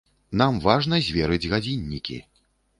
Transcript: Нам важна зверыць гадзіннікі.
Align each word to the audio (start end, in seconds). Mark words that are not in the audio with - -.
Нам 0.41 0.57
важна 0.63 0.99
зверыць 1.09 1.49
гадзіннікі. 1.53 2.21